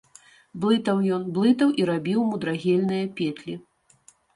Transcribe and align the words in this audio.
Блытаў 0.63 0.97
ён, 1.19 1.29
блытаў 1.37 1.69
і 1.83 1.87
рабіў 1.93 2.27
мудрагельныя 2.33 3.05
петлі. 3.17 3.53